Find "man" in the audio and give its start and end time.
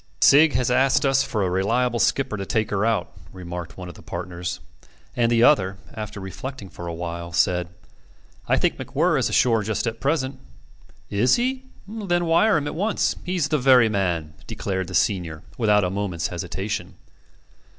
13.89-14.33